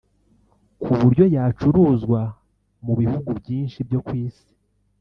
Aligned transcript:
ku 0.81 0.91
buryo 0.99 1.23
yacuruzwa 1.35 2.21
mu 2.85 2.93
bihugu 2.99 3.29
byinshi 3.39 3.77
byo 3.87 3.99
ku 4.05 4.11
isi 4.25 4.49